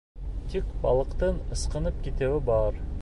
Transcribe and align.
Тик 0.53 0.71
балыҡтың 0.85 1.37
ысҡынып 1.57 2.01
китеүе 2.09 2.41
бар. 2.49 2.83